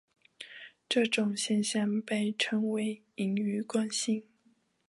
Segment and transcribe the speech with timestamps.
[0.89, 4.23] 这种现象被称为盈余惯性。